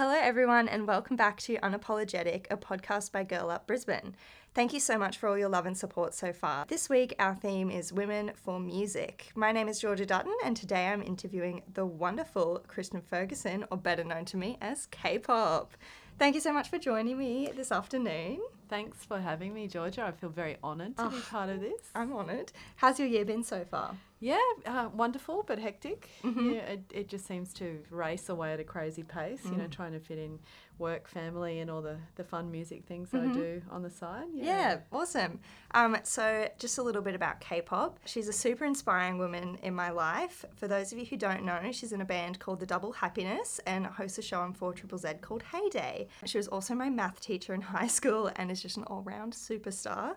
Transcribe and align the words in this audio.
Hello, 0.00 0.16
everyone, 0.18 0.66
and 0.66 0.88
welcome 0.88 1.14
back 1.14 1.38
to 1.40 1.58
Unapologetic, 1.58 2.46
a 2.50 2.56
podcast 2.56 3.12
by 3.12 3.22
Girl 3.22 3.50
Up 3.50 3.66
Brisbane. 3.66 4.16
Thank 4.54 4.72
you 4.72 4.80
so 4.80 4.96
much 4.96 5.18
for 5.18 5.28
all 5.28 5.36
your 5.36 5.50
love 5.50 5.66
and 5.66 5.76
support 5.76 6.14
so 6.14 6.32
far. 6.32 6.64
This 6.66 6.88
week, 6.88 7.14
our 7.18 7.34
theme 7.34 7.70
is 7.70 7.92
Women 7.92 8.32
for 8.34 8.58
Music. 8.58 9.30
My 9.34 9.52
name 9.52 9.68
is 9.68 9.78
Georgia 9.78 10.06
Dutton, 10.06 10.34
and 10.42 10.56
today 10.56 10.86
I'm 10.86 11.02
interviewing 11.02 11.64
the 11.74 11.84
wonderful 11.84 12.64
Kristen 12.66 13.02
Ferguson, 13.02 13.66
or 13.70 13.76
better 13.76 14.02
known 14.02 14.24
to 14.24 14.38
me 14.38 14.56
as 14.62 14.86
K 14.86 15.18
pop. 15.18 15.74
Thank 16.18 16.34
you 16.34 16.40
so 16.40 16.54
much 16.54 16.70
for 16.70 16.78
joining 16.78 17.18
me 17.18 17.50
this 17.54 17.70
afternoon. 17.70 18.40
Thanks 18.70 19.04
for 19.04 19.18
having 19.18 19.52
me, 19.52 19.66
Georgia. 19.66 20.04
I 20.04 20.12
feel 20.12 20.30
very 20.30 20.56
honoured 20.62 20.96
to 20.96 21.10
be 21.10 21.18
part 21.18 21.50
of 21.50 21.60
this. 21.60 21.90
I'm 21.92 22.12
honoured. 22.12 22.52
How's 22.76 23.00
your 23.00 23.08
year 23.08 23.24
been 23.24 23.42
so 23.42 23.64
far? 23.68 23.96
Yeah, 24.20 24.38
uh, 24.66 24.90
wonderful 24.94 25.44
but 25.46 25.58
hectic. 25.58 26.08
Yeah, 26.22 26.60
it, 26.60 26.82
it 26.92 27.08
just 27.08 27.26
seems 27.26 27.54
to 27.54 27.82
race 27.90 28.28
away 28.28 28.52
at 28.52 28.60
a 28.60 28.64
crazy 28.64 29.02
pace, 29.02 29.40
you 29.46 29.56
know, 29.56 29.66
trying 29.66 29.92
to 29.92 29.98
fit 29.98 30.18
in 30.18 30.38
work, 30.78 31.08
family, 31.08 31.60
and 31.60 31.70
all 31.70 31.80
the, 31.80 31.96
the 32.16 32.24
fun 32.24 32.50
music 32.50 32.84
things 32.86 33.10
that 33.10 33.22
I 33.22 33.32
do 33.32 33.62
on 33.70 33.82
the 33.82 33.90
side. 33.90 34.26
Yeah, 34.34 34.80
awesome. 34.92 35.40
Um, 35.72 35.96
so, 36.02 36.48
just 36.58 36.76
a 36.78 36.82
little 36.82 37.00
bit 37.00 37.14
about 37.14 37.40
K 37.40 37.62
pop. 37.62 37.98
She's 38.04 38.28
a 38.28 38.32
super 38.32 38.66
inspiring 38.66 39.16
woman 39.16 39.58
in 39.62 39.74
my 39.74 39.90
life. 39.90 40.44
For 40.56 40.68
those 40.68 40.92
of 40.92 40.98
you 40.98 41.06
who 41.06 41.16
don't 41.16 41.44
know, 41.44 41.58
she's 41.72 41.92
in 41.92 42.02
a 42.02 42.06
band 42.06 42.40
called 42.40 42.60
The 42.60 42.66
Double 42.66 42.92
Happiness 42.92 43.58
and 43.66 43.86
hosts 43.86 44.18
a 44.18 44.22
show 44.22 44.40
on 44.40 44.52
4 44.52 44.74
Triple 44.74 44.98
Z 44.98 45.08
called 45.22 45.42
Heyday. 45.44 46.08
She 46.26 46.36
was 46.38 46.48
also 46.48 46.74
my 46.74 46.90
math 46.90 47.20
teacher 47.20 47.54
in 47.54 47.60
high 47.76 47.86
school 47.86 48.30
and 48.36 48.50
is 48.50 48.59
just 48.62 48.76
an 48.76 48.84
all 48.84 49.02
round 49.02 49.32
superstar. 49.32 50.16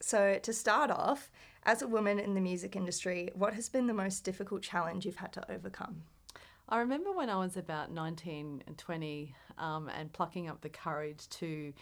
So, 0.00 0.38
to 0.42 0.52
start 0.52 0.90
off, 0.90 1.30
as 1.64 1.82
a 1.82 1.86
woman 1.86 2.18
in 2.18 2.34
the 2.34 2.40
music 2.40 2.74
industry, 2.74 3.30
what 3.34 3.54
has 3.54 3.68
been 3.68 3.86
the 3.86 3.94
most 3.94 4.24
difficult 4.24 4.62
challenge 4.62 5.04
you've 5.04 5.16
had 5.16 5.32
to 5.34 5.52
overcome? 5.52 6.02
I 6.68 6.78
remember 6.78 7.12
when 7.12 7.28
I 7.28 7.36
was 7.36 7.56
about 7.56 7.90
19 7.90 8.62
and 8.66 8.78
20 8.78 9.34
um, 9.58 9.90
and 9.94 10.12
plucking 10.12 10.48
up 10.48 10.60
the 10.60 10.68
courage 10.68 11.28
to 11.30 11.72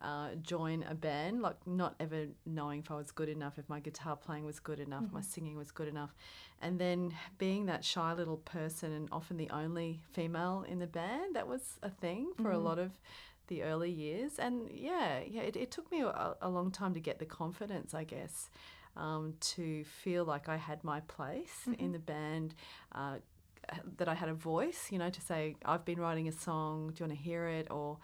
uh, 0.00 0.28
join 0.42 0.84
a 0.88 0.94
band, 0.94 1.42
like 1.42 1.56
not 1.66 1.94
ever 2.00 2.26
knowing 2.46 2.80
if 2.80 2.90
I 2.90 2.94
was 2.94 3.10
good 3.10 3.28
enough, 3.28 3.58
if 3.58 3.68
my 3.68 3.80
guitar 3.80 4.16
playing 4.16 4.44
was 4.44 4.60
good 4.60 4.80
enough, 4.80 5.04
my 5.12 5.20
singing 5.20 5.56
was 5.56 5.70
good 5.70 5.88
enough. 5.88 6.14
And 6.62 6.78
then 6.78 7.14
being 7.38 7.66
that 7.66 7.84
shy 7.84 8.12
little 8.12 8.38
person 8.38 8.92
and 8.92 9.08
often 9.12 9.36
the 9.36 9.50
only 9.50 10.00
female 10.12 10.64
in 10.68 10.78
the 10.78 10.86
band, 10.86 11.36
that 11.36 11.46
was 11.46 11.78
a 11.82 11.90
thing 11.90 12.32
for 12.40 12.52
a 12.52 12.58
lot 12.58 12.78
of 12.78 12.92
the 13.48 13.62
early 13.62 13.90
years. 13.90 14.38
And 14.38 14.70
yeah, 14.72 15.20
yeah, 15.26 15.42
it, 15.42 15.56
it 15.56 15.70
took 15.70 15.90
me 15.90 16.02
a, 16.02 16.36
a 16.40 16.48
long 16.48 16.70
time 16.70 16.94
to 16.94 17.00
get 17.00 17.18
the 17.18 17.26
confidence, 17.26 17.94
I 17.94 18.04
guess. 18.04 18.50
Um, 18.96 19.34
to 19.40 19.84
feel 19.84 20.24
like 20.24 20.48
I 20.48 20.56
had 20.56 20.82
my 20.82 21.00
place 21.00 21.68
in 21.78 21.92
the 21.92 22.00
band, 22.00 22.54
uh, 22.92 23.16
that 23.98 24.08
I 24.08 24.14
had 24.14 24.28
a 24.28 24.34
voice, 24.34 24.88
you 24.90 24.98
know, 24.98 25.10
to 25.10 25.20
say, 25.20 25.56
I've 25.64 25.84
been 25.84 26.00
writing 26.00 26.26
a 26.26 26.32
song, 26.32 26.88
do 26.88 27.04
you 27.04 27.08
want 27.08 27.18
to 27.18 27.24
hear 27.24 27.46
it? 27.46 27.68
Or, 27.70 27.98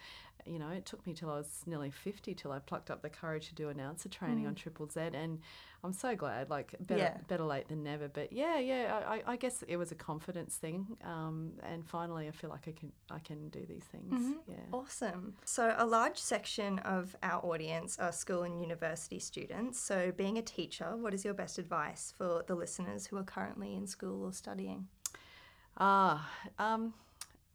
you 0.47 0.59
know, 0.59 0.69
it 0.71 0.85
took 0.87 1.07
me 1.07 1.15
till 1.15 1.31
I 1.31 1.37
was 1.37 1.63
nearly 1.67 1.91
50 1.91 2.35
till 2.35 2.53
I 2.53 2.59
plucked 2.59 2.91
up 2.91 3.03
the 3.03 3.09
courage 3.11 3.49
to 3.49 3.55
do 3.55 3.69
announcer 3.69 4.09
training 4.09 4.47
on 4.47 4.55
Triple 4.55 4.87
Z. 4.89 5.01
And 5.15 5.41
I'm 5.83 5.93
so 5.93 6.15
glad, 6.17 6.51
like, 6.51 6.75
better, 6.81 7.01
Yeah. 7.03 7.17
better 7.29 7.45
late 7.45 7.69
than 7.69 7.83
never. 7.83 8.09
But 8.09 8.33
yeah, 8.33 8.59
yeah, 8.59 9.01
I, 9.07 9.17
I- 9.17 9.23
I 9.33 9.37
guess 9.37 9.63
it 9.67 9.77
was 9.77 9.93
a 9.93 9.95
confidence 9.95 10.57
thing. 10.57 10.97
Um, 11.05 11.53
and 11.63 11.87
finally, 11.87 12.29
I 12.29 12.31
feel 12.31 12.51
like 12.51 12.67
I 12.69 12.73
can, 12.73 12.93
I 13.11 13.19
can 13.19 13.49
do 13.49 13.65
these 13.67 13.85
things. 13.85 14.37
Yeah. 14.47 14.57
Awesome. 14.73 15.35
So, 15.45 15.75
a 15.77 15.85
large 15.87 16.19
section 16.19 16.79
of 16.81 17.15
our 17.23 17.45
audience 17.45 17.99
are 17.99 18.13
school 18.13 18.43
and 18.45 18.61
university 18.61 19.19
students. 19.19 19.79
So, 19.81 20.13
being 20.17 20.39
a 20.39 20.43
teacher, 20.43 20.97
what 20.97 21.13
is 21.15 21.25
your 21.25 21.35
best 21.35 21.59
advice 21.59 22.13
for 22.17 22.45
the 22.47 22.55
listeners 22.55 23.07
who 23.07 23.17
are 23.19 23.25
currently 23.25 23.75
in 23.75 23.87
school 23.87 24.25
or 24.25 24.33
studying? 24.33 24.89
Ah, 25.77 26.31
um, 26.59 26.95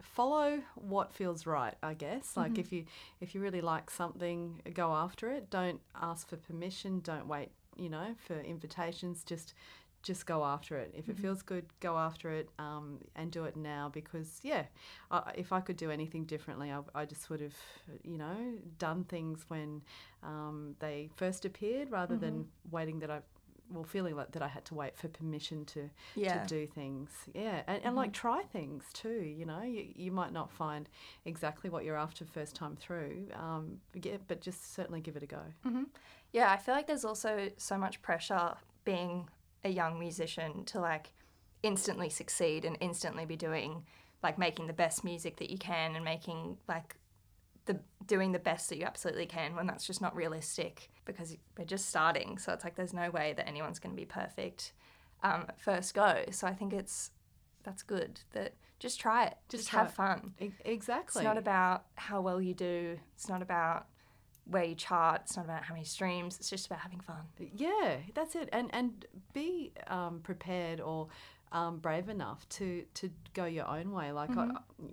follow 0.02 0.62
what 0.76 1.12
feels 1.12 1.46
right. 1.46 1.76
I 1.84 1.94
guess. 1.94 2.36
Like 2.36 2.58
if 2.58 2.72
you 2.72 2.86
if 3.22 3.36
you 3.36 3.42
really 3.42 3.62
like 3.62 3.90
something, 3.90 4.62
go 4.74 4.94
after 4.94 5.32
it. 5.32 5.50
Don't 5.50 5.82
ask 6.02 6.30
for 6.30 6.38
permission. 6.38 7.00
Don't 7.02 7.28
wait. 7.28 7.50
You 7.78 7.90
know, 7.90 8.16
for 8.28 8.40
invitations. 8.40 9.24
Just 9.24 9.54
just 10.02 10.26
go 10.26 10.46
after 10.46 10.78
it. 10.78 10.94
If 10.96 11.10
it 11.10 11.18
feels 11.18 11.42
good, 11.42 11.66
go 11.82 11.98
after 11.98 12.32
it 12.32 12.50
um, 12.58 13.00
and 13.16 13.32
do 13.32 13.44
it 13.44 13.56
now. 13.58 13.90
Because 13.94 14.40
yeah, 14.44 14.64
I, 15.12 15.32
if 15.36 15.52
I 15.52 15.60
could 15.60 15.78
do 15.78 15.92
anything 15.92 16.24
differently, 16.26 16.72
I, 16.72 16.80
I 16.96 17.06
just 17.06 17.30
would 17.30 17.42
have 17.42 17.56
you 18.04 18.18
know 18.18 18.54
done 18.78 19.04
things 19.04 19.46
when 19.50 19.82
um, 20.24 20.76
they 20.80 21.10
first 21.16 21.46
appeared, 21.46 21.92
rather 21.92 22.16
than 22.18 22.48
waiting 22.72 23.00
that 23.00 23.12
I. 23.12 23.20
Well, 23.72 23.84
feeling 23.84 24.16
like 24.16 24.32
that 24.32 24.42
I 24.42 24.48
had 24.48 24.66
to 24.66 24.76
wait 24.76 24.98
for 24.98 25.08
permission 25.08 25.66
to 25.66 25.90
Yeah. 26.16 26.40
to 26.40 26.48
do 26.48 26.66
things. 26.68 27.10
Yeah, 27.34 27.62
and, 27.68 27.84
and 27.84 27.96
like 27.96 28.14
try 28.14 28.44
things 28.44 28.86
too. 28.94 29.22
You 29.22 29.46
know, 29.46 29.62
you, 29.62 29.86
you 29.96 30.12
might 30.12 30.34
not 30.34 30.52
find 30.52 30.90
exactly 31.26 31.70
what 31.70 31.84
you're 31.86 31.98
after 31.98 32.26
first 32.26 32.56
time 32.56 32.76
through, 32.76 33.28
um, 33.34 33.80
but, 33.94 34.06
yeah, 34.06 34.18
but 34.28 34.42
just 34.42 34.74
certainly 34.74 35.02
give 35.02 35.16
it 35.16 35.24
a 35.24 35.28
go. 35.28 35.42
Yeah, 36.32 36.52
I 36.52 36.58
feel 36.58 36.76
like 36.76 36.88
there's 36.88 37.06
also 37.06 37.50
so 37.58 37.78
much 37.78 38.02
pressure 38.02 38.54
being 38.86 39.28
a 39.64 39.70
young 39.70 40.00
musician 40.00 40.64
to 40.66 40.80
like 40.80 41.14
instantly 41.64 42.10
succeed 42.10 42.66
and 42.66 42.78
instantly 42.80 43.26
be 43.26 43.36
doing 43.36 43.84
like 44.24 44.38
making 44.38 44.68
the 44.68 44.74
best 44.74 45.04
music 45.04 45.38
that 45.38 45.50
you 45.50 45.58
can 45.58 45.96
and 45.96 46.06
making 46.06 46.58
like 46.68 46.96
the 47.70 47.80
doing 48.08 48.32
the 48.32 48.40
best 48.40 48.68
that 48.70 48.80
you 48.80 48.86
absolutely 48.86 49.28
can 49.28 49.56
when 49.56 49.68
that's 49.68 49.86
just 49.86 50.02
not 50.02 50.16
realistic 50.16 50.90
because 51.06 51.38
we're 51.58 51.66
just 51.66 51.88
starting. 51.88 52.40
So 52.40 52.52
it's 52.52 52.64
like 52.64 52.76
there's 52.76 52.94
no 52.94 53.12
way 53.12 53.34
that 53.38 53.48
anyone's 53.48 53.78
going 53.78 53.96
to 53.96 54.00
be 54.00 54.06
perfect 54.06 54.74
um, 55.22 55.46
first 55.58 55.94
go. 55.94 56.24
So 56.32 56.48
I 56.48 56.54
think 56.54 56.74
it's 56.74 57.12
that's 57.64 57.84
good 57.84 58.22
that 58.32 58.56
just 58.80 59.00
try 59.00 59.26
it, 59.26 59.36
just, 59.50 59.70
try 59.70 59.82
have 59.82 59.94
fun. 59.94 60.34
E- 60.40 60.52
exactly. 60.66 61.20
It's 61.20 61.24
not 61.24 61.38
about 61.38 61.86
how 61.96 62.22
well 62.22 62.42
you 62.42 62.56
do. 62.56 62.98
It's 63.14 63.30
not 63.30 63.44
about 63.44 63.86
where 64.46 64.64
you 64.64 64.74
chart. 64.74 65.22
It's 65.26 65.38
not 65.38 65.46
about 65.46 65.64
how 65.64 65.76
many 65.76 65.86
streams. 65.86 66.38
It's 66.40 66.50
just 66.50 66.66
about 66.66 66.80
having 66.80 67.02
fun. 67.02 67.22
Yeah, 67.56 67.98
that's 68.16 68.36
it. 68.36 68.50
And 68.52 68.70
and 68.74 69.06
be 69.34 69.74
um, 69.86 70.22
prepared 70.24 70.82
or 70.82 71.10
um, 71.52 71.78
brave 71.78 72.10
enough 72.10 72.48
to 72.50 72.84
to 72.96 73.10
go 73.34 73.46
your 73.46 73.68
own 73.68 73.92
way. 73.92 74.12
Like 74.12 74.36
I, 74.38 74.50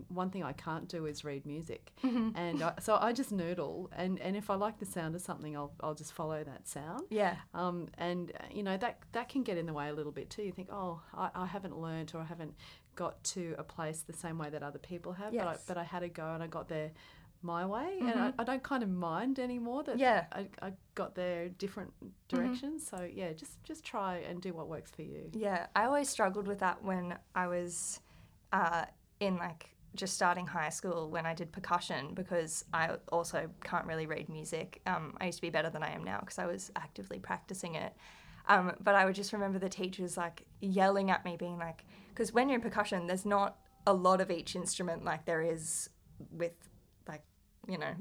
one 0.09 0.31
thing 0.31 0.43
I 0.43 0.53
can't 0.53 0.89
do 0.89 1.07
is 1.07 1.25
read 1.25 1.45
music, 1.47 1.93
and 2.03 2.63
I, 2.63 2.75
so 2.81 2.99
I 3.01 3.13
just 3.13 3.33
noodle. 3.33 3.91
And, 3.95 4.19
and 4.21 4.37
if 4.37 4.51
I 4.51 4.55
like 4.55 4.79
the 4.79 4.87
sound 4.87 5.15
of 5.15 5.21
something, 5.21 5.57
I'll 5.57 5.73
I'll 5.81 5.95
just 5.95 6.13
follow 6.13 6.43
that 6.43 6.67
sound. 6.67 7.03
Yeah. 7.11 7.37
Um, 7.55 7.89
and 7.99 8.33
you 8.51 8.63
know 8.63 8.77
that 8.77 8.99
that 9.13 9.29
can 9.29 9.43
get 9.43 9.59
in 9.59 9.67
the 9.67 9.73
way 9.73 9.89
a 9.89 9.93
little 9.93 10.13
bit 10.13 10.31
too. 10.31 10.43
You 10.43 10.53
think, 10.53 10.69
oh, 10.71 11.01
I, 11.15 11.31
I 11.35 11.47
haven't 11.47 11.79
learnt 11.79 12.15
or 12.15 12.21
I 12.21 12.25
haven't 12.25 12.55
got 12.95 13.23
to 13.23 13.55
a 13.59 13.63
place 13.63 14.01
the 14.01 14.15
same 14.15 14.39
way 14.39 14.49
that 14.51 14.63
other 14.63 14.79
people 14.79 15.13
have. 15.13 15.35
Yes. 15.35 15.45
But 15.45 15.49
I, 15.49 15.57
but 15.67 15.77
I 15.79 15.85
had 15.85 16.01
to 16.01 16.09
go 16.09 16.33
and 16.33 16.43
I 16.43 16.47
got 16.47 16.69
there 16.69 16.93
my 17.43 17.65
way, 17.67 17.99
and 18.01 18.19
I, 18.19 18.33
I 18.39 18.45
don't 18.45 18.63
kind 18.63 18.83
of 18.83 18.89
mind 18.89 19.39
anymore 19.39 19.83
that 19.85 19.99
Yeah. 19.99 20.25
I, 20.33 20.47
I 20.61 20.73
got 20.95 21.15
there 21.15 21.49
different 21.49 21.93
directions. 22.29 22.87
So 22.87 23.09
yeah, 23.11 23.33
just 23.33 23.63
just 23.65 23.85
try 23.85 24.19
and 24.29 24.41
do 24.41 24.53
what 24.53 24.69
works 24.69 24.91
for 24.91 25.03
you. 25.03 25.31
Yeah. 25.33 25.67
I 25.75 25.85
always 25.85 26.09
struggled 26.09 26.47
with 26.47 26.59
that 26.61 26.83
when 26.83 27.17
I 27.35 27.47
was 27.47 28.01
uh, 28.53 28.87
in 29.21 29.37
like 29.37 29.71
just 29.95 30.15
starting 30.15 30.47
high 30.47 30.69
school 30.69 31.11
when 31.11 31.25
I 31.25 31.35
did 31.35 31.53
percussion 31.53 32.13
because 32.15 32.65
I 32.73 32.97
also 33.11 33.49
can't 33.65 33.87
really 33.87 34.07
read 34.07 34.29
music. 34.29 34.81
Um, 34.87 35.17
I 35.21 35.27
used 35.27 35.39
to 35.39 35.43
be 35.43 35.51
better 35.51 35.71
than 35.71 35.83
I 35.83 35.91
am 35.91 36.05
now 36.05 36.21
because 36.21 36.39
I 36.39 36.47
was 36.47 36.71
actively 36.77 37.19
practicing 37.19 37.75
it. 37.77 37.95
Um, 38.49 38.73
but 38.81 38.95
I 38.95 39.05
would 39.05 39.15
just 39.15 39.33
remember 39.33 39.59
the 39.59 39.69
teachers 39.69 40.17
like 40.17 40.45
yelling 40.61 41.11
at 41.11 41.25
me, 41.25 41.37
being 41.37 41.59
like, 41.59 41.85
because 42.11 42.33
when 42.33 42.49
you're 42.49 42.57
in 42.57 42.63
percussion, 42.63 43.07
there's 43.07 43.27
not 43.27 43.57
a 43.87 43.93
lot 43.93 44.21
of 44.21 44.31
each 44.31 44.55
instrument 44.57 45.05
like 45.05 45.25
there 45.25 45.43
is 45.43 45.89
with 46.31 46.53
like, 47.09 47.23
you 47.69 47.79
know, 47.79 47.95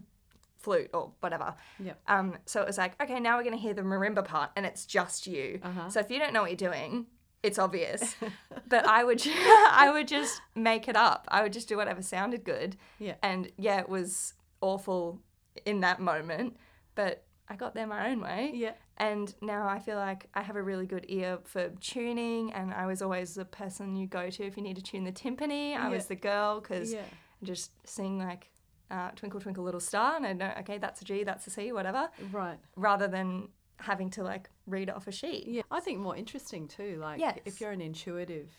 flute 0.57 0.89
or 0.93 1.11
whatever. 1.19 1.53
Yep. 1.79 1.99
Um, 2.07 2.37
so 2.45 2.61
it 2.61 2.67
was 2.67 2.77
like, 2.77 3.01
okay, 3.01 3.19
now 3.19 3.37
we're 3.37 3.43
going 3.43 3.55
to 3.55 3.61
hear 3.61 3.73
the 3.73 3.81
marimba 3.83 4.25
part, 4.25 4.51
and 4.55 4.65
it's 4.65 4.85
just 4.85 5.27
you. 5.27 5.59
Uh-huh. 5.63 5.89
So 5.89 5.99
if 5.99 6.09
you 6.09 6.19
don't 6.19 6.33
know 6.33 6.41
what 6.41 6.49
you're 6.51 6.71
doing, 6.71 7.05
it's 7.43 7.59
obvious. 7.59 8.15
but 8.67 8.87
I 8.87 9.03
would, 9.03 9.21
I 9.27 9.91
would 9.93 10.07
just 10.07 10.41
make 10.55 10.87
it 10.87 10.95
up. 10.95 11.27
I 11.29 11.43
would 11.43 11.53
just 11.53 11.67
do 11.67 11.77
whatever 11.77 12.01
sounded 12.01 12.43
good. 12.43 12.77
Yeah. 12.99 13.15
And 13.21 13.51
yeah, 13.57 13.79
it 13.79 13.89
was 13.89 14.33
awful 14.61 15.21
in 15.65 15.81
that 15.81 15.99
moment, 15.99 16.57
but 16.95 17.23
I 17.47 17.55
got 17.55 17.75
there 17.75 17.85
my 17.85 18.09
own 18.09 18.21
way. 18.21 18.51
Yeah. 18.55 18.71
And 18.97 19.31
now 19.41 19.67
I 19.67 19.77
feel 19.79 19.97
like 19.97 20.27
I 20.33 20.41
have 20.41 20.55
a 20.55 20.63
really 20.63 20.85
good 20.87 21.05
ear 21.09 21.37
for 21.43 21.69
tuning, 21.81 22.51
and 22.53 22.73
I 22.73 22.87
was 22.87 23.01
always 23.03 23.35
the 23.35 23.45
person 23.45 23.95
you 23.95 24.07
go 24.07 24.29
to 24.31 24.43
if 24.43 24.57
you 24.57 24.63
need 24.63 24.77
to 24.77 24.81
tune 24.81 25.03
the 25.03 25.11
timpani. 25.11 25.75
I 25.77 25.83
Yeah. 25.83 25.89
was 25.89 26.05
the 26.07 26.15
girl 26.15 26.59
because 26.61 26.91
Yeah. 26.93 27.01
Just 27.43 27.71
sing 27.87 28.17
like 28.17 28.49
uh, 28.91 29.11
Twinkle 29.11 29.39
Twinkle 29.39 29.63
Little 29.63 29.79
Star, 29.79 30.15
and 30.15 30.25
I 30.25 30.33
know, 30.33 30.51
okay, 30.59 30.77
that's 30.77 31.01
a 31.01 31.05
G, 31.05 31.23
that's 31.23 31.47
a 31.47 31.49
C, 31.49 31.71
whatever, 31.71 32.09
Right. 32.31 32.57
rather 32.75 33.07
than 33.07 33.49
having 33.79 34.09
to 34.11 34.23
like 34.23 34.49
read 34.67 34.89
off 34.89 35.07
a 35.07 35.11
sheet. 35.11 35.47
Yeah. 35.47 35.63
I 35.71 35.79
think 35.79 35.99
more 35.99 36.15
interesting 36.15 36.67
too. 36.67 36.97
Like 37.01 37.19
Yes. 37.19 37.39
if 37.45 37.59
you're 37.59 37.71
an 37.71 37.81
intuitive 37.81 38.49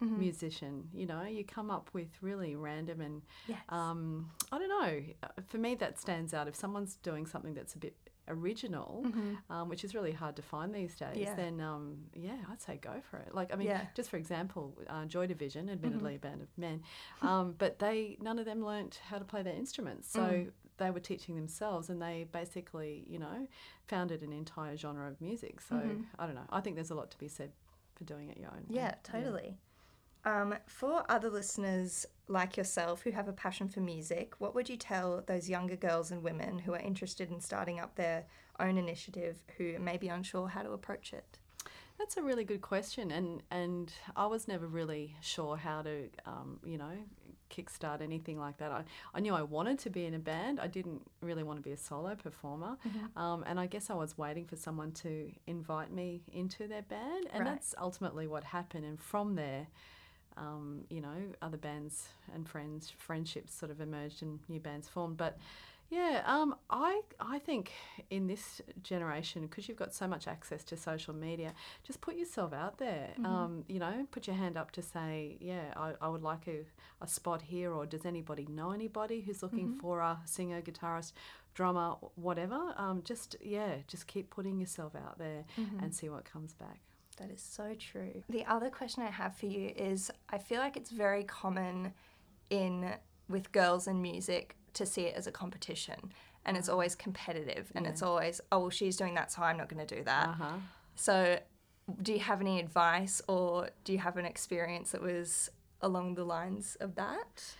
musician, 0.00 0.88
you 0.94 1.06
know, 1.06 1.22
you 1.24 1.44
come 1.44 1.70
up 1.70 1.90
with 1.92 2.08
really 2.22 2.56
random 2.56 3.00
and 3.00 3.22
Yes. 3.46 3.58
um, 3.68 4.30
I 4.52 4.58
don't 4.58 4.68
know. 4.68 5.02
For 5.46 5.58
me, 5.58 5.74
that 5.76 5.98
stands 5.98 6.32
out. 6.32 6.48
If 6.48 6.54
someone's 6.54 6.96
doing 6.96 7.26
something 7.26 7.54
that's 7.54 7.74
a 7.74 7.78
bit 7.78 7.94
original, 8.30 9.04
um, 9.50 9.68
which 9.68 9.84
is 9.84 9.94
really 9.94 10.12
hard 10.12 10.36
to 10.36 10.42
find 10.42 10.74
these 10.74 10.94
days, 10.96 11.16
Yeah. 11.16 11.34
then 11.34 11.60
um, 11.60 11.98
yeah, 12.14 12.36
I'd 12.50 12.60
say 12.62 12.78
go 12.80 13.00
for 13.10 13.18
it. 13.18 13.34
Like 13.34 13.52
I 13.52 13.56
mean, 13.56 13.68
Yeah. 13.68 13.86
just 13.94 14.08
for 14.10 14.16
example, 14.16 14.76
uh, 14.88 15.04
Joy 15.06 15.26
Division, 15.26 15.68
admittedly 15.68 16.14
a 16.16 16.18
band 16.18 16.42
of 16.42 16.48
men, 16.56 16.82
um, 17.22 17.54
but 17.58 17.78
they 17.78 18.16
none 18.20 18.38
of 18.38 18.44
them 18.46 18.64
learnt 18.64 19.00
how 19.08 19.18
to 19.18 19.24
play 19.24 19.42
their 19.42 19.54
instruments, 19.54 20.08
so. 20.10 20.46
They 20.78 20.90
were 20.90 20.98
teaching 21.00 21.34
themselves, 21.36 21.90
and 21.90 22.00
they 22.00 22.26
basically, 22.32 23.04
you 23.06 23.18
know, 23.18 23.46
founded 23.86 24.22
an 24.22 24.32
entire 24.32 24.78
genre 24.78 25.10
of 25.10 25.20
music. 25.20 25.60
So 25.60 25.76
I 26.18 26.24
don't 26.24 26.34
know. 26.34 26.46
I 26.48 26.62
think 26.62 26.74
there's 26.76 26.88
a 26.90 26.94
lot 26.94 27.10
to 27.10 27.18
be 27.18 27.28
said 27.28 27.52
for 27.96 28.04
doing 28.04 28.30
it 28.30 28.38
your 28.38 28.48
own. 28.48 28.60
way. 28.60 28.80
Yeah, 28.80 28.94
totally. 29.02 29.58
Um, 30.24 30.54
for 30.66 31.04
other 31.08 31.30
listeners 31.30 32.04
like 32.28 32.56
yourself 32.56 33.02
who 33.02 33.10
have 33.10 33.28
a 33.28 33.32
passion 33.32 33.68
for 33.68 33.80
music, 33.80 34.34
what 34.38 34.54
would 34.54 34.68
you 34.68 34.76
tell 34.76 35.22
those 35.26 35.48
younger 35.48 35.76
girls 35.76 36.10
and 36.10 36.22
women 36.22 36.58
who 36.58 36.74
are 36.74 36.78
interested 36.80 37.30
in 37.30 37.40
starting 37.40 37.80
up 37.80 37.94
their 37.96 38.24
own 38.58 38.76
initiative 38.76 39.38
who 39.56 39.78
may 39.78 39.96
be 39.96 40.08
unsure 40.08 40.48
how 40.48 40.62
to 40.62 40.72
approach 40.72 41.12
it? 41.12 41.38
That's 41.98 42.16
a 42.16 42.22
really 42.22 42.44
good 42.44 42.62
question, 42.62 43.10
and 43.10 43.42
and 43.50 43.92
I 44.16 44.26
was 44.26 44.48
never 44.48 44.66
really 44.66 45.16
sure 45.20 45.56
how 45.56 45.82
to, 45.82 46.08
um, 46.24 46.58
you 46.64 46.78
know, 46.78 46.92
kickstart 47.50 48.00
anything 48.00 48.38
like 48.38 48.56
that. 48.58 48.72
I, 48.72 48.84
I 49.12 49.20
knew 49.20 49.34
I 49.34 49.42
wanted 49.42 49.78
to 49.80 49.90
be 49.90 50.06
in 50.06 50.14
a 50.14 50.18
band. 50.18 50.60
I 50.60 50.66
didn't 50.66 51.02
really 51.20 51.42
want 51.42 51.58
to 51.58 51.62
be 51.62 51.72
a 51.72 51.76
solo 51.76 52.14
performer, 52.14 52.78
um, 53.16 53.44
and 53.46 53.60
I 53.60 53.66
guess 53.66 53.90
I 53.90 53.94
was 53.94 54.16
waiting 54.16 54.46
for 54.46 54.56
someone 54.56 54.92
to 54.92 55.30
invite 55.46 55.92
me 55.92 56.22
into 56.32 56.66
their 56.66 56.82
band, 56.82 57.26
and 57.34 57.44
Right. 57.44 57.50
that's 57.52 57.74
ultimately 57.78 58.26
what 58.26 58.44
happened. 58.44 58.84
And 58.86 58.98
from 59.00 59.34
there. 59.34 59.66
Um, 60.40 60.84
you 60.88 61.00
know, 61.02 61.18
other 61.42 61.58
bands 61.58 62.08
and 62.34 62.48
friends, 62.48 62.90
friendships 62.96 63.52
sort 63.54 63.70
of 63.70 63.80
emerged 63.80 64.22
and 64.22 64.40
new 64.48 64.58
bands 64.60 64.88
formed. 64.88 65.18
But 65.18 65.36
yeah, 65.90 66.22
um, 66.24 66.54
I 66.70 67.02
I 67.18 67.38
think 67.40 67.72
in 68.10 68.26
this 68.28 68.62
generation, 68.82 69.42
because 69.42 69.68
you've 69.68 69.76
got 69.84 69.92
so 69.92 70.06
much 70.06 70.28
access 70.28 70.62
to 70.64 70.76
social 70.76 71.12
media, 71.14 71.52
just 71.82 72.00
put 72.00 72.14
yourself 72.16 72.52
out 72.52 72.78
there. 72.78 73.08
Um, 73.24 73.64
you 73.68 73.80
know, 73.80 74.06
put 74.12 74.26
your 74.28 74.36
hand 74.36 74.56
up 74.56 74.70
to 74.72 74.82
say, 74.82 75.36
yeah, 75.40 75.74
I, 75.76 75.94
I 76.00 76.08
would 76.08 76.22
like 76.22 76.46
a, 76.46 76.60
a 77.00 77.08
spot 77.08 77.42
here, 77.42 77.72
or 77.72 77.86
does 77.86 78.06
anybody 78.06 78.46
know 78.48 78.70
anybody 78.70 79.20
who's 79.20 79.42
looking 79.42 79.68
for 79.80 80.00
a 80.00 80.18
singer, 80.24 80.62
guitarist, 80.62 81.12
drummer, 81.54 81.96
whatever? 82.14 82.72
Um, 82.76 83.02
just 83.04 83.36
yeah, 83.42 83.72
just 83.88 84.06
keep 84.06 84.30
putting 84.30 84.60
yourself 84.60 84.94
out 84.94 85.18
there 85.18 85.44
and 85.82 85.92
see 85.94 86.08
what 86.08 86.24
comes 86.24 86.54
back. 86.54 86.80
That 87.20 87.30
is 87.30 87.42
so 87.42 87.74
true. 87.78 88.22
The 88.30 88.44
other 88.46 88.70
question 88.70 89.02
I 89.02 89.10
have 89.10 89.36
for 89.36 89.46
you 89.46 89.72
is 89.76 90.10
I 90.30 90.38
feel 90.38 90.58
like 90.58 90.76
it's 90.76 90.90
very 90.90 91.22
common 91.24 91.92
in 92.48 92.94
with 93.28 93.52
girls 93.52 93.86
in 93.86 94.00
music 94.00 94.56
to 94.72 94.86
see 94.86 95.02
it 95.02 95.14
as 95.14 95.26
a 95.26 95.32
competition 95.32 96.12
and 96.44 96.56
it's 96.56 96.68
always 96.68 96.94
competitive 96.94 97.70
and 97.74 97.86
it's 97.86 98.02
always 98.02 98.40
oh 98.50 98.60
well 98.60 98.70
she's 98.70 98.96
doing 98.96 99.14
that 99.14 99.30
so 99.30 99.42
I'm 99.42 99.56
not 99.58 99.68
going 99.68 99.86
to 99.86 99.96
do 99.96 100.02
that. 100.04 100.28
Uh 100.28 100.32
huh. 100.32 100.56
So 100.94 101.38
do 102.02 102.12
you 102.12 102.20
have 102.20 102.40
any 102.40 102.58
advice 102.58 103.20
or 103.28 103.68
do 103.84 103.92
you 103.92 103.98
have 103.98 104.16
an 104.16 104.24
experience 104.24 104.92
that 104.92 105.02
was 105.02 105.50
along 105.82 106.14
the 106.14 106.24
lines 106.24 106.76
of 106.80 106.94
that? 106.94 107.54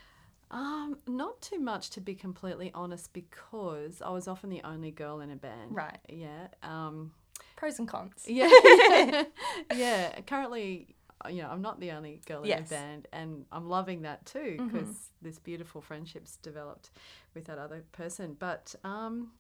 Um, 0.51 0.99
not 1.07 1.41
too 1.41 1.61
much 1.61 1.91
to 1.91 2.01
be 2.01 2.15
completely 2.15 2.73
honest, 2.75 3.13
because 3.13 4.03
I 4.03 4.11
was 4.11 4.27
often 4.27 4.51
the 4.51 4.63
only 4.65 4.91
girl 4.91 5.21
in 5.21 5.31
a 5.31 5.37
band. 5.37 5.75
Right. 5.77 5.99
Yeah. 6.09 6.49
Um, 6.63 7.13
Pros 7.61 7.79
and 7.79 7.87
cons. 7.87 8.25
Yeah. 8.27 8.49
yeah. 9.77 10.19
Currently, 10.23 10.97
you 11.29 11.43
know, 11.43 11.49
I'm 11.51 11.61
not 11.61 11.79
the 11.79 11.91
only 11.91 12.23
girl 12.25 12.41
in 12.43 12.49
Yes. 12.49 12.69
a 12.71 12.75
band, 12.75 13.07
and 13.13 13.45
I'm 13.53 13.69
loving 13.69 14.01
that 14.03 14.25
too 14.25 14.57
because 14.67 15.11
this 15.21 15.39
beautiful 15.39 15.83
friendship's 15.83 16.37
developed 16.37 16.89
with 17.35 17.45
that 17.45 17.59
other 17.59 17.85
person. 17.93 18.35
But 18.39 18.75
um, 18.83 19.33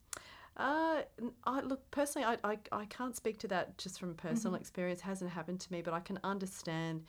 uh, 0.59 1.01
I 1.45 1.61
look 1.63 1.91
personally, 1.93 2.27
I, 2.27 2.37
I, 2.53 2.59
I 2.71 2.85
can't 2.85 3.17
speak 3.17 3.39
to 3.39 3.49
that 3.49 3.79
just 3.79 3.99
from 3.99 4.13
personal 4.13 4.55
experience. 4.57 5.01
It 5.01 5.05
hasn't 5.07 5.31
happened 5.31 5.61
to 5.61 5.73
me, 5.73 5.81
but 5.81 5.95
I 5.95 6.01
can 6.01 6.21
understand 6.23 7.05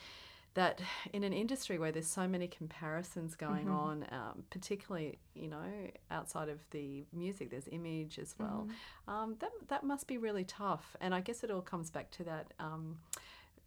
that 0.54 0.82
in 1.14 1.24
an 1.24 1.34
industry 1.34 1.78
where 1.80 1.92
there's 1.92 2.08
so 2.08 2.28
many 2.28 2.48
comparisons 2.48 3.36
going 3.36 3.70
on, 3.70 4.06
um, 4.12 4.44
particularly 4.50 5.18
you 5.34 5.48
know 5.48 5.64
outside 6.10 6.50
of 6.50 6.60
the 6.72 7.06
music, 7.14 7.52
there's 7.52 7.68
image 7.72 8.20
as 8.20 8.36
well. 8.38 8.68
Um, 9.08 9.36
that 9.40 9.52
that 9.70 9.84
must 9.84 10.08
be 10.08 10.18
really 10.18 10.44
tough, 10.44 10.96
and 11.00 11.16
I 11.16 11.22
guess 11.22 11.44
it 11.44 11.52
all 11.52 11.62
comes 11.62 11.90
back 11.90 12.12
to 12.12 12.24
that. 12.26 12.54
Um, 12.60 12.98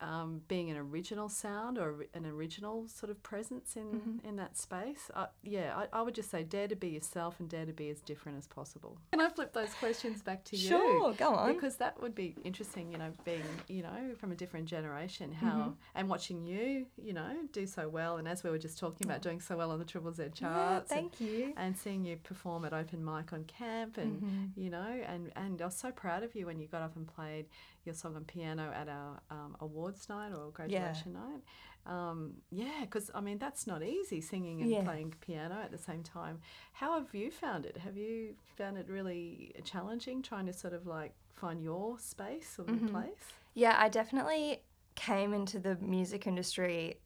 um, 0.01 0.43
being 0.49 0.71
an 0.71 0.77
original 0.77 1.29
sound 1.29 1.79
or 1.79 2.07
an 2.15 2.27
original 2.27 2.87
sort 2.89 3.11
of 3.11 3.23
presence 3.23 3.77
in, 3.77 4.21
in 4.25 4.37
that 4.37 4.57
space. 4.59 5.11
Uh, 5.15 5.27
yeah, 5.43 5.75
I, 5.77 5.99
I 5.99 6.03
would 6.03 6.15
just 6.15 6.31
say 6.31 6.43
dare 6.43 6.69
to 6.69 6.77
be 6.77 6.89
yourself 6.89 7.41
and 7.41 7.49
dare 7.49 7.65
to 7.65 7.73
be 7.73 7.89
as 7.91 8.01
different 8.01 8.37
as 8.39 8.47
possible. 8.47 8.99
Can 9.13 9.21
I 9.21 9.29
flip 9.31 9.53
those 9.53 9.73
questions 9.75 10.21
back 10.23 10.45
to 10.47 10.57
you? 10.57 10.69
Sure, 10.69 11.13
go 11.15 11.35
on. 11.35 11.53
Because 11.55 11.77
that 11.77 12.01
would 12.03 12.15
be 12.15 12.35
interesting, 12.45 12.91
you 12.91 12.99
know, 12.99 13.13
being, 13.25 13.43
you 13.69 13.83
know, 13.83 14.15
from 14.19 14.33
a 14.33 14.35
different 14.35 14.67
generation, 14.67 15.33
how, 15.33 15.75
and 15.95 16.09
watching 16.09 16.43
you, 16.43 16.87
you 16.97 17.13
know, 17.13 17.31
do 17.53 17.67
so 17.67 17.89
well. 17.89 18.17
And 18.19 18.27
as 18.29 18.43
we 18.45 18.51
were 18.51 18.59
just 18.59 18.79
talking 18.79 19.07
about, 19.07 19.23
doing 19.23 19.41
so 19.41 19.57
well 19.57 19.71
on 19.71 19.79
the 19.79 19.85
Triple 19.85 20.13
Z 20.13 20.25
charts. 20.35 20.91
and- 20.93 21.11
thank 21.13 21.21
you. 21.21 21.53
and 21.57 21.77
seeing 21.77 22.05
you 22.05 22.17
perform 22.17 22.65
at 22.65 22.73
open 22.73 23.05
mic 23.05 23.33
on 23.33 23.45
camp 23.45 23.97
and 23.99 24.53
you 24.57 24.71
know 24.71 25.03
and 25.07 25.31
and 25.37 25.61
I 25.61 25.67
was 25.67 25.75
so 25.77 25.91
proud 25.91 26.23
of 26.23 26.35
you 26.35 26.47
when 26.47 26.59
you 26.59 26.67
got 26.67 26.83
up 26.83 26.97
and 26.97 27.07
played 27.07 27.47
your 27.85 27.95
song 27.95 28.17
and 28.17 28.27
piano 28.27 28.73
at 28.75 28.89
our 28.89 29.21
um, 29.31 29.57
awards 29.61 30.09
night 30.09 30.33
or 30.33 30.51
graduation 30.51 31.13
night. 31.15 31.43
Um, 31.87 32.35
yeah 32.51 32.81
because 32.81 33.11
I 33.15 33.21
mean 33.21 33.37
that's 33.39 33.67
not 33.67 33.83
easy 33.83 34.23
singing 34.23 34.63
and 34.63 34.71
Yeah. 34.71 34.83
playing 34.85 35.15
piano 35.21 35.57
at 35.63 35.71
the 35.71 35.77
same 35.79 36.03
time. 36.03 36.41
How 36.73 36.95
have 36.99 37.15
you 37.15 37.31
found 37.31 37.67
it? 37.67 37.77
Have 37.77 37.97
you 37.97 38.37
found 38.57 38.79
it 38.79 38.89
really 38.89 39.55
challenging 39.65 40.23
trying 40.23 40.47
to 40.47 40.53
sort 40.55 40.73
of 40.73 40.87
like 40.87 41.13
find 41.35 41.63
your 41.63 41.99
space 41.99 42.57
or 42.59 42.65
place? 42.65 43.33
Yeah, 43.53 43.77
I 43.79 43.89
definitely 43.91 44.63
came 44.95 45.35
into 45.35 45.59
the 45.59 45.77
music 45.77 46.27
industry 46.27 47.01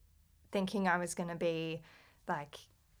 thinking 0.51 0.87
I 0.87 0.97
was 0.97 1.13
going 1.13 1.29
to 1.29 1.35
be 1.35 1.81
like 2.27 2.57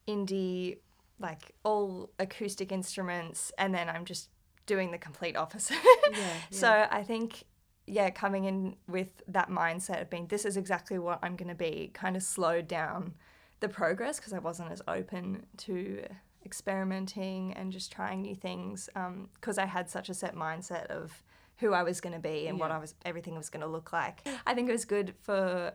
indie, 0.07 0.79
like 1.19 1.53
all 1.63 2.09
acoustic 2.19 2.71
instruments, 2.71 3.51
and 3.57 3.73
then 3.73 3.87
I'm 3.89 4.03
just 4.05 4.29
doing 4.65 4.91
the 4.91 4.97
complete 4.97 5.35
opposite. 5.37 5.77
yeah, 6.11 6.33
So 6.51 6.87
I 6.91 7.03
think, 7.03 7.43
yeah, 7.89 8.09
coming 8.09 8.45
in 8.45 8.75
with 8.87 9.21
that 9.27 9.49
mindset 9.49 10.01
of 10.01 10.09
being 10.09 10.27
this 10.27 10.45
is 10.45 10.57
exactly 10.57 10.99
what 10.99 11.19
I'm 11.23 11.35
going 11.35 11.49
to 11.49 11.55
be 11.55 11.91
kind 11.93 12.15
of 12.15 12.23
slowed 12.23 12.67
down 12.67 13.15
the 13.59 13.69
progress 13.69 14.17
because 14.19 14.33
I 14.33 14.39
wasn't 14.39 14.71
as 14.71 14.81
open 14.87 15.45
to 15.57 16.03
experimenting 16.45 17.53
and 17.53 17.71
just 17.71 17.91
trying 17.91 18.21
new 18.21 18.35
things 18.35 18.89
because 19.35 19.57
I 19.57 19.65
had 19.65 19.89
such 19.89 20.09
a 20.09 20.13
set 20.13 20.35
mindset 20.35 20.85
of 20.87 21.23
who 21.57 21.73
I 21.73 21.83
was 21.83 21.99
going 21.99 22.13
to 22.13 22.19
be 22.19 22.47
and 22.47 22.57
what 22.59 22.71
I 22.71 22.77
was 22.77 22.95
everything 23.03 23.35
was 23.35 23.49
going 23.49 23.61
to 23.61 23.67
look 23.67 23.91
like. 23.91 24.25
I 24.47 24.53
think 24.53 24.69
it 24.69 24.71
was 24.71 24.85
good 24.85 25.13
for 25.21 25.73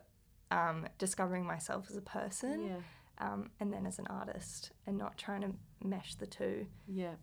um, 0.50 0.86
discovering 0.98 1.44
myself 1.44 1.86
as 1.90 1.96
a 1.96 2.02
person 2.02 2.66
yeah 2.66 2.76
um, 3.18 3.50
and 3.60 3.72
then 3.72 3.86
as 3.86 3.98
an 3.98 4.06
artist 4.08 4.72
and 4.86 4.96
not 4.96 5.16
trying 5.18 5.42
to 5.42 5.52
mesh 5.82 6.14
the 6.14 6.26
two. 6.26 6.66
yeah 6.88 7.14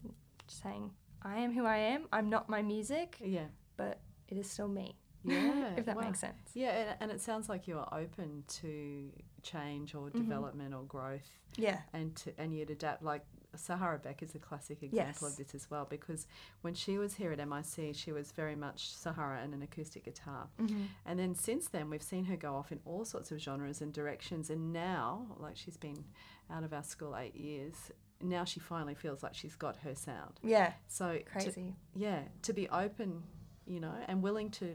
Just 0.48 0.64
saying 0.64 0.92
I 1.24 1.38
am 1.40 1.54
who 1.54 1.66
I 1.66 1.78
am. 1.78 2.08
I'm 2.12 2.30
not 2.30 2.50
my 2.50 2.62
music, 2.62 3.18
yeah 3.24 3.46
but 3.78 4.00
it 4.32 4.38
is 4.38 4.50
still 4.50 4.68
me. 4.68 4.96
yeah 5.24 5.74
if 5.78 5.86
that 5.86 5.96
wow. 5.96 6.02
makes 6.04 6.20
sense. 6.20 6.50
Yeah, 6.56 6.70
and, 6.72 6.96
and 7.00 7.12
it 7.12 7.22
sounds 7.22 7.48
like 7.48 7.68
you're 7.68 7.88
open 7.94 8.44
to 8.62 9.12
change 9.44 9.94
or 9.94 10.08
mm-hmm. 10.08 10.18
development 10.18 10.74
or 10.74 10.82
growth, 10.84 11.30
Yeah. 11.58 11.78
and 11.94 12.16
to, 12.18 12.34
and 12.40 12.52
you'd 12.56 12.72
adapt. 12.72 13.04
Like 13.04 13.24
Sahara 13.56 14.00
Beck 14.00 14.24
is 14.24 14.34
a 14.34 14.40
classic 14.40 14.82
example 14.82 15.28
Yes. 15.28 15.32
of 15.32 15.38
this 15.38 15.54
as 15.54 15.70
well, 15.70 15.86
because 15.88 16.26
when 16.62 16.74
she 16.74 16.98
was 16.98 17.14
here 17.14 17.32
at 17.32 17.48
MIC, 17.48 17.96
she 17.96 18.12
was 18.12 18.32
very 18.32 18.56
much 18.56 18.96
Sahara 18.96 19.42
and 19.44 19.54
an 19.54 19.62
acoustic 19.62 20.06
guitar, 20.06 20.48
mm-hmm. 20.60 20.86
and 21.06 21.20
then 21.20 21.36
since 21.36 21.68
then 21.68 21.90
we've 21.92 22.02
seen 22.02 22.26
her 22.26 22.36
go 22.36 22.56
off 22.56 22.72
in 22.72 22.80
all 22.86 23.06
sorts 23.06 23.32
of 23.32 23.40
genres 23.40 23.82
and 23.82 23.94
directions, 23.94 24.50
and 24.50 24.74
now 24.74 25.28
like 25.38 25.56
she's 25.56 25.78
been 25.78 26.04
out 26.50 26.64
of 26.64 26.74
our 26.74 26.84
school 26.84 27.16
eight 27.16 27.36
years. 27.36 27.76
Now 28.24 28.44
she 28.44 28.60
finally 28.60 28.96
feels 28.96 29.22
like 29.24 29.34
she's 29.36 29.56
got 29.56 29.78
her 29.78 29.94
sound. 29.96 30.40
Yeah. 30.44 30.74
So 30.88 31.18
to- 31.18 31.24
Crazy. 31.24 31.76
yeah, 31.96 32.22
to 32.44 32.54
be 32.54 32.70
open, 32.70 33.24
you 33.72 33.80
know, 33.80 33.94
and 34.08 34.22
willing 34.22 34.50
to, 34.52 34.74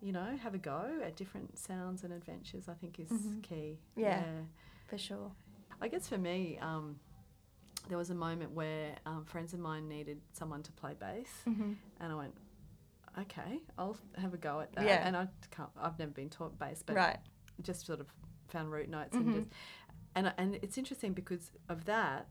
you 0.00 0.12
know, 0.12 0.26
have 0.42 0.54
a 0.54 0.58
go 0.58 0.98
at 1.04 1.16
different 1.16 1.56
sounds 1.58 2.02
and 2.04 2.12
adventures, 2.12 2.68
I 2.68 2.74
think 2.74 2.98
is 2.98 3.10
key. 3.42 3.78
Yeah. 3.96 4.24
For 4.88 4.98
sure. 4.98 5.30
I 5.80 5.88
guess 5.88 6.08
for 6.08 6.18
me, 6.18 6.58
um, 6.60 6.96
there 7.88 7.98
was 7.98 8.10
a 8.10 8.14
moment 8.14 8.50
where 8.52 8.94
um, 9.06 9.24
friends 9.24 9.52
of 9.54 9.60
mine 9.60 9.88
needed 9.88 10.20
someone 10.32 10.62
to 10.64 10.72
play 10.72 10.94
bass, 10.98 11.28
Mm-hmm. 11.48 11.72
and 12.00 12.12
I 12.12 12.14
went, 12.14 12.34
okay, 13.20 13.60
I'll 13.78 13.96
have 14.18 14.34
a 14.34 14.36
go 14.38 14.60
at 14.60 14.72
that. 14.74 14.84
Yeah. 14.84 15.06
And 15.06 15.16
I 15.16 15.28
can't, 15.50 15.68
I've 15.80 15.98
never 15.98 16.10
been 16.12 16.30
taught 16.30 16.58
bass, 16.58 16.82
but 16.84 16.96
Right. 16.96 17.18
just 17.62 17.86
sort 17.86 18.00
of 18.00 18.06
found 18.48 18.70
root 18.72 18.88
notes 18.88 19.16
Mhm. 19.16 19.20
and 19.20 19.34
just, 19.34 19.48
and 20.14 20.32
and 20.36 20.54
it's 20.56 20.76
interesting 20.78 21.12
because 21.12 21.50
of 21.68 21.84
that. 21.86 22.28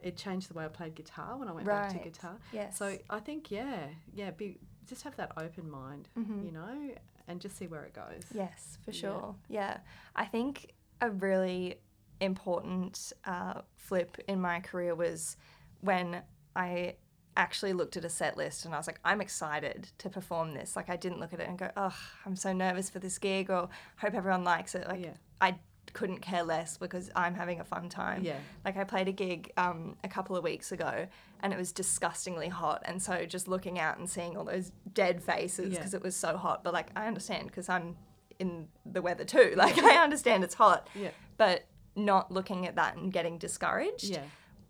It 0.00 0.18
changed 0.18 0.50
the 0.50 0.54
way 0.54 0.64
I 0.66 0.68
played 0.68 0.94
guitar 0.94 1.38
when 1.38 1.48
I 1.48 1.52
went 1.52 1.66
back 1.66 1.90
to 1.92 1.98
guitar. 1.98 2.36
Yes. 2.52 2.76
So 2.76 2.98
I 3.08 3.20
think 3.20 3.50
yeah, 3.50 3.86
yeah, 4.12 4.30
be 4.32 4.58
just 4.86 5.02
have 5.02 5.16
that 5.16 5.32
open 5.36 5.70
mind, 5.70 6.08
Mhm. 6.16 6.44
you 6.44 6.52
know, 6.52 6.94
and 7.28 7.40
just 7.40 7.56
see 7.56 7.66
where 7.66 7.84
it 7.84 7.92
goes. 7.94 8.24
Yes, 8.32 8.78
for 8.84 8.90
Yeah. 8.90 9.00
sure. 9.00 9.34
Yeah. 9.48 9.78
I 10.14 10.26
think 10.26 10.74
a 11.00 11.10
really 11.10 11.80
important 12.20 13.12
uh, 13.24 13.62
flip 13.76 14.16
in 14.28 14.40
my 14.40 14.60
career 14.60 14.94
was 14.94 15.36
when 15.80 16.22
I 16.56 16.96
actually 17.36 17.72
looked 17.72 17.96
at 17.96 18.04
a 18.04 18.08
set 18.08 18.36
list 18.36 18.64
and 18.64 18.72
I 18.74 18.78
was 18.78 18.86
like, 18.86 19.00
I'm 19.04 19.20
excited 19.20 19.90
to 19.98 20.08
perform 20.08 20.54
this. 20.54 20.76
Like 20.76 20.88
I 20.88 20.96
didn't 20.96 21.18
look 21.18 21.32
at 21.32 21.40
it 21.40 21.48
and 21.48 21.58
go, 21.58 21.70
oh, 21.76 21.96
I'm 22.24 22.36
so 22.36 22.52
nervous 22.52 22.88
for 22.90 23.00
this 23.00 23.18
gig 23.18 23.50
or 23.50 23.68
hope 23.98 24.14
everyone 24.14 24.44
likes 24.44 24.74
it. 24.74 24.86
Like 24.86 25.02
Yeah. 25.04 25.14
I 25.40 25.58
couldn't 25.94 26.18
care 26.20 26.42
less 26.42 26.76
because 26.76 27.10
I'm 27.16 27.34
having 27.34 27.60
a 27.60 27.64
fun 27.64 27.88
time. 27.88 28.22
Yeah. 28.22 28.36
Like 28.64 28.76
I 28.76 28.84
played 28.84 29.08
a 29.08 29.12
gig 29.12 29.50
um, 29.56 29.96
a 30.04 30.08
couple 30.08 30.36
of 30.36 30.44
weeks 30.44 30.70
ago 30.72 31.06
and 31.40 31.52
it 31.52 31.56
was 31.56 31.72
disgustingly 31.72 32.48
hot. 32.48 32.82
And 32.84 33.00
so 33.00 33.24
just 33.24 33.48
looking 33.48 33.78
out 33.78 33.96
and 33.98 34.10
seeing 34.10 34.36
all 34.36 34.44
those 34.44 34.72
dead 34.92 35.22
faces 35.22 35.72
Yeah. 35.72 35.78
because 35.78 35.94
it 35.94 36.02
was 36.02 36.14
so 36.14 36.36
hot. 36.36 36.62
But 36.62 36.74
like 36.74 36.88
I 36.94 37.06
understand 37.06 37.46
because 37.46 37.68
I'm 37.70 37.96
in 38.38 38.68
the 38.84 39.00
weather 39.00 39.24
too. 39.24 39.54
Like 39.56 39.78
I 39.78 40.02
understand 40.02 40.44
it's 40.44 40.54
hot. 40.54 40.88
Yeah. 40.94 41.10
But 41.38 41.64
not 41.96 42.30
looking 42.30 42.66
at 42.66 42.74
that 42.76 42.96
and 42.96 43.12
getting 43.12 43.38
discouraged. 43.38 44.04
Yeah. 44.04 44.22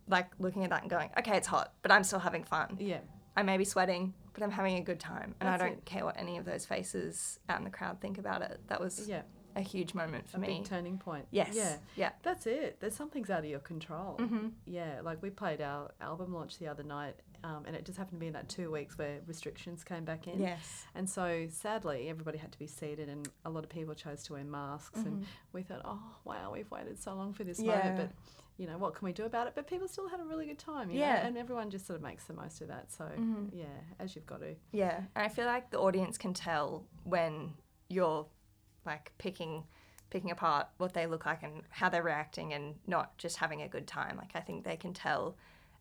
Like 0.07 0.28
looking 0.38 0.62
at 0.64 0.71
that 0.71 0.83
and 0.83 0.90
going, 0.90 1.09
okay, 1.19 1.37
it's 1.38 1.47
hot, 1.49 1.73
but 1.83 1.90
I'm 1.90 2.04
still 2.04 2.19
having 2.19 2.45
fun. 2.45 2.76
Yeah. 2.78 2.99
I 3.37 3.43
may 3.43 3.57
be 3.57 3.64
sweating, 3.64 4.12
but 4.35 4.43
I'm 4.43 4.50
having 4.50 4.76
a 4.76 4.83
good 4.83 5.00
time. 5.00 5.35
And 5.40 5.49
That's 5.49 5.62
I 5.62 5.66
don't 5.66 5.78
it. 5.78 5.85
care 5.87 6.04
what 6.04 6.16
any 6.21 6.37
of 6.37 6.45
those 6.45 6.66
faces 6.66 7.40
out 7.49 7.59
in 7.59 7.64
the 7.64 7.71
crowd 7.71 8.00
think 8.00 8.19
about 8.19 8.43
it. 8.43 8.61
That 8.69 8.81
was 8.81 9.09
Yeah. 9.09 9.23
A 9.56 9.61
huge 9.61 9.94
moment 9.94 10.28
for 10.28 10.37
A 10.37 10.40
me. 10.40 10.46
big 10.49 10.64
turning 10.64 10.99
point. 10.99 11.26
yes. 11.30 11.54
Yeah. 11.54 11.76
Yeah. 11.96 12.11
That's 12.23 12.46
it. 12.46 12.78
There's 12.80 12.94
some 12.96 13.11
things 13.11 13.30
out 13.30 13.40
of 13.40 13.44
your 13.46 13.61
control. 13.61 14.16
Mhm. 14.18 14.52
Yeah, 14.66 15.00
like 15.02 15.23
we 15.23 15.30
played 15.30 15.61
our 15.61 15.90
album 16.00 16.32
launch 16.34 16.58
the 16.58 16.66
other 16.68 16.82
night, 16.82 17.14
um, 17.44 17.64
and 17.66 17.76
it 17.76 17.84
just 17.84 17.99
happened 17.99 18.16
to 18.16 18.20
be 18.20 18.26
in 18.28 18.32
that 18.32 18.49
two 18.49 18.70
weeks 18.70 18.96
where 18.99 19.20
restrictions 19.26 19.84
came 19.84 20.04
back 20.04 20.26
in. 20.26 20.40
Yes. 20.40 20.87
And 20.94 21.08
so 21.08 21.46
sadly, 21.50 22.08
everybody 22.08 22.38
had 22.38 22.52
to 22.52 22.58
be 22.58 22.66
seated, 22.66 23.08
and 23.08 23.28
a 23.44 23.50
lot 23.50 23.64
of 23.64 23.70
people 23.70 23.94
chose 23.94 24.23
to 24.25 24.32
wear 24.34 24.44
masks. 24.44 25.00
And 25.00 25.26
we 25.52 25.62
thought, 25.62 25.82
oh 25.84 26.02
wow, 26.25 26.50
we've 26.52 26.70
waited 26.70 26.99
so 26.99 27.14
long 27.14 27.32
for 27.32 27.44
this 27.44 27.58
Mm-hmm. 27.61 27.68
Yeah. 27.70 27.78
moment, 27.90 27.96
but 27.96 28.11
you 28.56 28.66
know 28.68 28.78
what 28.78 28.94
can 28.94 29.04
we 29.06 29.12
do 29.12 29.25
about 29.25 29.46
it? 29.49 29.52
But 29.54 29.66
people 29.66 29.88
still 29.88 30.08
had 30.08 30.20
a 30.20 30.25
really 30.25 30.46
good 30.46 30.58
time. 30.58 30.90
You 30.90 31.00
Yeah. 31.00 31.14
know? 31.23 31.28
and 31.28 31.38
everyone 31.38 31.70
just 31.70 31.87
sort 31.87 31.96
of 31.96 32.02
makes 32.02 32.25
the 32.25 32.34
most 32.34 32.61
of 32.61 32.68
that. 32.68 32.90
So 32.92 33.04
Mhm. 33.04 33.50
yeah, 33.52 33.64
as 33.99 34.14
you've 34.14 34.26
got 34.26 34.40
to. 34.40 34.54
Yeah. 34.73 34.99
And 35.14 35.25
I 35.25 35.28
feel 35.28 35.46
like 35.46 35.70
the 35.70 35.78
audience 35.80 36.16
can 36.18 36.34
tell 36.34 36.87
when 37.04 37.54
you're 37.88 38.26
like 38.87 39.12
picking 39.19 39.64
picking 40.11 40.31
apart 40.31 40.69
what 40.79 40.95
they 40.95 41.07
look 41.07 41.26
like 41.26 41.43
and 41.43 41.62
how 41.71 41.88
they're 41.88 42.03
reacting 42.03 42.53
and 42.53 42.76
not 42.87 43.17
just 43.19 43.37
having 43.37 43.62
a 43.62 43.69
good 43.69 43.87
time. 43.87 44.17
Like 44.17 44.31
I 44.35 44.41
think 44.41 44.64
they 44.64 44.76
can 44.76 44.93
tell 44.93 45.37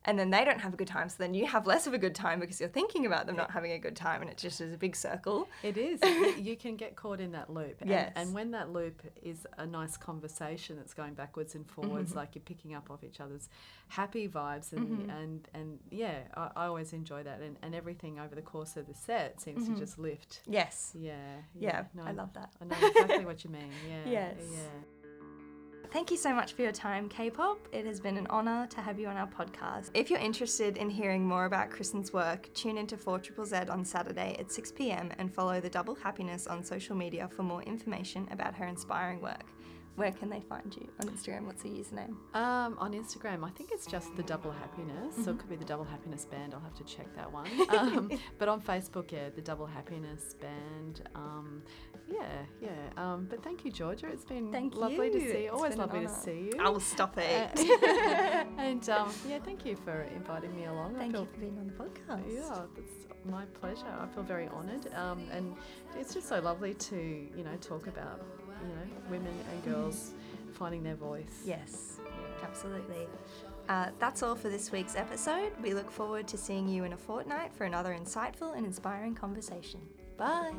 and 0.06 0.18
then 0.18 0.30
they 0.30 0.44
don't 0.44 0.60
have 0.60 0.74
a 0.74 0.76
good 0.76 0.86
time, 0.88 1.08
so 1.08 1.16
then 1.18 1.32
you 1.34 1.46
have 1.46 1.66
less 1.66 1.86
of 1.86 1.94
a 1.94 1.98
good 1.98 2.14
time 2.14 2.40
because 2.40 2.60
you're 2.60 2.68
thinking 2.68 3.06
about 3.06 3.26
them 3.26 3.36
not 3.36 3.50
having 3.50 3.72
a 3.72 3.78
good 3.78 3.96
time 3.96 4.20
and 4.20 4.30
it 4.30 4.36
just 4.36 4.60
is 4.60 4.72
a 4.74 4.76
big 4.76 4.94
circle. 4.94 5.48
It 5.62 5.76
is. 5.76 6.00
you, 6.38 6.56
can 6.56 6.76
get 6.76 6.94
caught 6.96 7.20
in 7.20 7.32
that 7.32 7.50
loop. 7.50 7.80
And, 7.80 7.90
Yes. 7.90 8.12
and 8.16 8.34
when 8.34 8.50
that 8.52 8.70
loop 8.70 9.00
is 9.22 9.46
a 9.58 9.66
nice 9.66 9.96
conversation 9.96 10.76
that's 10.76 10.94
going 10.94 11.14
backwards 11.14 11.54
and 11.54 11.66
forwards, 11.68 12.10
Mm-hmm. 12.10 12.18
like 12.18 12.34
you're 12.34 12.42
picking 12.42 12.74
up 12.74 12.90
off 12.90 13.02
each 13.02 13.20
other's 13.20 13.48
happy 13.88 14.28
vibes, 14.28 14.72
and 14.72 14.84
Mm-hmm. 14.88 15.10
and, 15.10 15.48
and 15.54 15.78
yeah, 15.90 16.18
I, 16.34 16.50
I 16.56 16.66
always 16.66 16.92
enjoy 16.92 17.22
that. 17.22 17.40
And, 17.40 17.56
and 17.62 17.74
everything 17.74 18.18
over 18.20 18.34
the 18.34 18.42
course 18.42 18.76
of 18.76 18.86
the 18.86 18.94
set 18.94 19.40
seems 19.40 19.66
to 19.68 19.74
just 19.74 19.98
lift. 19.98 20.40
Yes. 20.46 20.92
Yeah. 20.94 21.12
Mm-hmm. 21.12 21.62
Yeah. 21.64 21.84
no, 21.94 22.02
I 22.04 22.12
love 22.12 22.32
that. 22.34 22.50
I 22.60 22.64
know 22.66 22.88
exactly 22.88 23.24
what 23.24 23.42
you 23.44 23.50
mean. 23.50 23.70
Yeah. 23.88 24.10
Yes. 24.10 24.34
Yeah. 24.52 24.58
Thank 25.94 26.10
you 26.10 26.16
so 26.16 26.34
much 26.34 26.54
for 26.54 26.62
your 26.62 26.72
time, 26.72 27.08
K-pop. 27.08 27.68
It 27.70 27.86
has 27.86 28.00
been 28.00 28.16
an 28.16 28.26
honor 28.26 28.66
to 28.70 28.80
have 28.80 28.98
you 28.98 29.06
on 29.06 29.16
our 29.16 29.28
podcast. 29.28 29.90
If 29.94 30.10
you're 30.10 30.18
interested 30.18 30.76
in 30.76 30.90
hearing 30.90 31.24
more 31.24 31.44
about 31.44 31.70
Kristen's 31.70 32.12
work, 32.12 32.52
tune 32.52 32.78
into 32.78 32.96
4 32.96 33.22
Z 33.44 33.56
on 33.70 33.84
Saturday 33.84 34.34
at 34.40 34.50
6 34.50 34.72
p.m. 34.72 35.12
and 35.18 35.32
follow 35.32 35.60
the 35.60 35.70
Double 35.70 35.94
Happiness 35.94 36.48
on 36.48 36.64
social 36.64 36.96
media 36.96 37.28
for 37.28 37.44
more 37.44 37.62
information 37.62 38.26
about 38.32 38.56
her 38.56 38.66
inspiring 38.66 39.20
work. 39.20 39.53
Where 39.96 40.10
can 40.10 40.28
they 40.28 40.40
find 40.40 40.74
you 40.74 40.88
on 41.00 41.08
Instagram? 41.08 41.46
What's 41.46 41.64
your 41.64 41.74
username? 41.74 42.14
Um, 42.34 42.76
on 42.78 42.92
Instagram, 42.94 43.44
I 43.44 43.50
think 43.50 43.70
it's 43.72 43.86
just 43.86 44.14
the 44.16 44.24
Double 44.24 44.50
Happiness, 44.50 45.14
Mm-hmm. 45.14 45.22
so 45.24 45.30
it 45.30 45.38
could 45.38 45.48
be 45.48 45.54
the 45.56 45.64
Double 45.64 45.84
Happiness 45.84 46.24
Band. 46.24 46.52
I'll 46.52 46.60
have 46.60 46.74
to 46.74 46.84
check 46.84 47.14
that 47.16 47.30
one. 47.32 47.46
Um, 47.74 48.10
but 48.38 48.48
on 48.48 48.60
Facebook, 48.60 49.12
yeah, 49.12 49.28
the 49.34 49.40
Double 49.42 49.66
Happiness 49.66 50.34
Band. 50.34 51.08
Um, 51.14 51.62
yeah, 52.10 52.26
yeah. 52.60 52.68
Um, 52.96 53.26
but 53.30 53.42
thank 53.44 53.64
you, 53.64 53.70
Georgia. 53.70 54.06
It's 54.08 54.24
been 54.24 54.50
Thank 54.52 54.74
lovely 54.74 55.10
to 55.10 55.20
see 55.20 55.26
you. 55.26 55.32
It's 55.44 55.52
Always 55.54 55.76
lovely 55.76 56.00
to 56.06 56.08
see 56.08 56.50
you. 56.52 56.60
I'll 56.60 56.80
stop 56.80 57.16
it. 57.18 57.50
Uh, 57.58 58.44
and 58.58 58.88
um, 58.90 59.10
yeah, 59.28 59.38
thank 59.44 59.64
you 59.64 59.76
for 59.76 60.02
inviting 60.14 60.54
me 60.56 60.64
along. 60.64 60.96
Thank 60.96 61.12
feel 61.12 61.22
you 61.22 61.28
for 61.32 61.40
being 61.40 61.58
on 61.58 61.66
the 61.68 61.72
podcast. 61.72 62.24
yeah, 62.32 62.62
that's 62.76 63.06
my 63.24 63.44
pleasure. 63.46 63.86
I 64.00 64.06
feel 64.14 64.22
very 64.24 64.48
honoured, 64.48 64.92
um, 64.94 65.22
and 65.32 65.54
it's 65.98 66.12
just 66.14 66.28
so 66.28 66.40
lovely 66.40 66.74
to 66.74 66.96
you 67.36 67.44
know 67.44 67.56
talk 67.60 67.86
about 67.86 68.20
you 68.62 68.68
know 68.68 69.00
women 69.10 69.34
and 69.50 69.64
girls 69.64 70.12
finding 70.52 70.82
their 70.82 70.94
voice. 70.96 71.42
Yes, 71.44 71.98
absolutely. 72.42 73.06
Uh, 73.68 73.88
that's 73.98 74.22
all 74.22 74.34
for 74.34 74.48
this 74.50 74.70
week's 74.70 74.94
episode. 74.94 75.52
We 75.62 75.72
look 75.72 75.90
forward 75.90 76.28
to 76.28 76.36
seeing 76.36 76.68
you 76.68 76.84
in 76.84 76.92
a 76.92 76.96
fortnight 76.98 77.52
for 77.54 77.64
another 77.64 77.96
insightful 77.98 78.56
and 78.56 78.66
inspiring 78.66 79.14
conversation. 79.14 79.80
Bye. 80.18 80.52